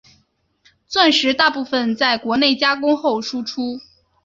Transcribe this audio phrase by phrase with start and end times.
[0.87, 3.77] 钻石大部份在国内加工后输出。